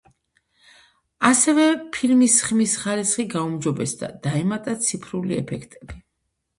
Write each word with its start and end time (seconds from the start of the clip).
ასევე 1.29 1.65
ფილმის 1.99 2.39
ხმის 2.47 2.75
ხარისხი 2.85 3.29
გაუმჯობესდა, 3.37 4.13
დაემატა 4.27 4.79
ციფრული 4.91 5.43
ეფექტები. 5.43 6.07